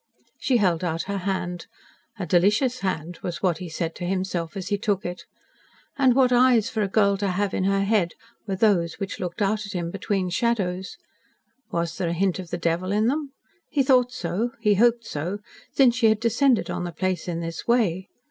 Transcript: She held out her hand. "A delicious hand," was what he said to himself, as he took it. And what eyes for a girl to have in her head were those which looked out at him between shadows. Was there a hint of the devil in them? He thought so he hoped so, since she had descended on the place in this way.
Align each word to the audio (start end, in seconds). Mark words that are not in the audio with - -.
She 0.39 0.57
held 0.57 0.83
out 0.83 1.03
her 1.03 1.19
hand. 1.29 1.67
"A 2.17 2.25
delicious 2.25 2.79
hand," 2.79 3.19
was 3.21 3.43
what 3.43 3.59
he 3.59 3.69
said 3.69 3.93
to 3.97 4.03
himself, 4.03 4.57
as 4.57 4.69
he 4.69 4.77
took 4.79 5.05
it. 5.05 5.25
And 5.95 6.15
what 6.15 6.31
eyes 6.31 6.71
for 6.71 6.81
a 6.81 6.87
girl 6.87 7.17
to 7.17 7.27
have 7.27 7.53
in 7.53 7.65
her 7.65 7.83
head 7.83 8.13
were 8.47 8.55
those 8.55 8.95
which 8.95 9.19
looked 9.19 9.43
out 9.43 9.67
at 9.67 9.73
him 9.73 9.91
between 9.91 10.31
shadows. 10.31 10.97
Was 11.69 11.99
there 11.99 12.09
a 12.09 12.13
hint 12.13 12.39
of 12.39 12.49
the 12.49 12.57
devil 12.57 12.91
in 12.91 13.05
them? 13.05 13.33
He 13.69 13.83
thought 13.83 14.11
so 14.11 14.53
he 14.59 14.73
hoped 14.73 15.05
so, 15.05 15.37
since 15.71 15.95
she 15.97 16.07
had 16.07 16.19
descended 16.19 16.71
on 16.71 16.83
the 16.83 16.91
place 16.91 17.27
in 17.27 17.39
this 17.39 17.67
way. 17.67 18.09